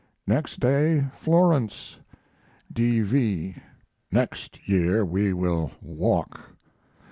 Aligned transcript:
Next 0.25 0.59
day, 0.59 1.05
Florence, 1.15 1.99
D. 2.73 3.01
V. 3.01 3.57
Next 4.11 4.67
year 4.67 5.05
we 5.05 5.31
will 5.31 5.69
walk. 5.79 6.39